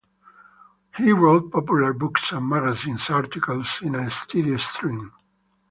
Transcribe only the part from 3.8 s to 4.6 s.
in a steady